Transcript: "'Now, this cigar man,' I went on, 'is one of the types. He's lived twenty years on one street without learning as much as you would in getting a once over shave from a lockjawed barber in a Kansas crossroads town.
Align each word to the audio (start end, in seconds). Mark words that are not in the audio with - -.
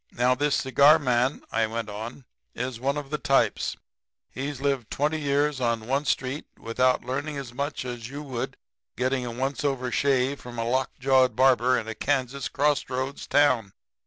"'Now, 0.11 0.33
this 0.33 0.55
cigar 0.55 0.97
man,' 0.97 1.43
I 1.51 1.67
went 1.67 1.87
on, 1.87 2.25
'is 2.55 2.79
one 2.79 2.97
of 2.97 3.11
the 3.11 3.19
types. 3.19 3.77
He's 4.31 4.59
lived 4.59 4.89
twenty 4.89 5.21
years 5.21 5.61
on 5.61 5.85
one 5.85 6.05
street 6.05 6.47
without 6.59 7.05
learning 7.05 7.37
as 7.37 7.53
much 7.53 7.85
as 7.85 8.09
you 8.09 8.23
would 8.23 8.53
in 8.97 9.03
getting 9.03 9.27
a 9.27 9.31
once 9.31 9.63
over 9.63 9.91
shave 9.91 10.39
from 10.41 10.57
a 10.57 10.65
lockjawed 10.65 11.35
barber 11.35 11.77
in 11.77 11.87
a 11.87 11.93
Kansas 11.93 12.49
crossroads 12.49 13.27
town. 13.27 13.73